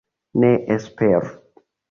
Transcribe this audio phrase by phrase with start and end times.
[0.43, 1.31] Ne esperu.